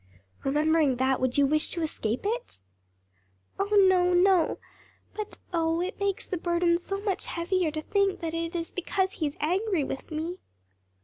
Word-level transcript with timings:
"Remembering 0.43 0.95
that, 0.95 1.21
would 1.21 1.37
you 1.37 1.45
wish 1.45 1.69
to 1.69 1.83
escape 1.83 2.25
it?" 2.25 2.57
"Oh 3.59 3.65
no, 3.87 4.15
no! 4.15 4.57
But 5.13 5.37
oh, 5.53 5.79
it 5.79 5.99
makes 5.99 6.27
the 6.27 6.37
burden 6.37 6.79
so 6.79 6.99
much 7.01 7.27
heavier 7.27 7.69
to 7.69 7.83
think 7.83 8.19
that 8.19 8.33
it 8.33 8.55
is 8.55 8.71
because 8.71 9.11
He 9.11 9.27
is 9.27 9.37
angry 9.39 9.83
with 9.83 10.09
me!" 10.09 10.39